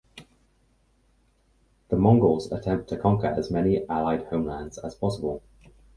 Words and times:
The 1.89 1.95
Mongols 1.95 2.51
attempt 2.51 2.89
to 2.89 2.97
conquer 2.97 3.27
as 3.27 3.51
many 3.51 3.87
Allied 3.87 4.23
homelands 4.29 4.79
as 4.79 4.95
possible. 4.95 5.43